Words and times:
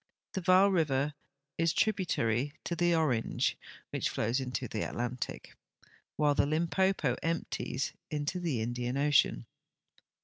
The 0.33 0.41
Vaal 0.41 0.71
river 0.71 1.13
is 1.59 1.73
tributary 1.73 2.53
to 2.63 2.75
the 2.75 2.95
Orange, 2.95 3.55
which 3.91 4.09
flows 4.09 4.39
into 4.39 4.67
the 4.67 4.81
Atlantic, 4.81 5.55
Avhile 6.19 6.35
the 6.35 6.47
Limpopo 6.47 7.15
emp 7.21 7.51
ties 7.51 7.93
into 8.09 8.39
the 8.39 8.61
Indian 8.61 8.97
ocean. 8.97 9.45